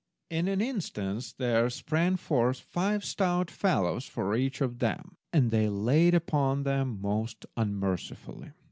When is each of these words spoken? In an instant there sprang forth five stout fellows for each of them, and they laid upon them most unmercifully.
In 0.31 0.47
an 0.47 0.61
instant 0.61 1.35
there 1.37 1.69
sprang 1.69 2.15
forth 2.15 2.59
five 2.59 3.05
stout 3.05 3.51
fellows 3.51 4.05
for 4.07 4.35
each 4.35 4.59
of 4.59 4.79
them, 4.79 5.15
and 5.31 5.51
they 5.51 5.69
laid 5.69 6.15
upon 6.15 6.63
them 6.63 6.99
most 6.99 7.45
unmercifully. 7.55 8.49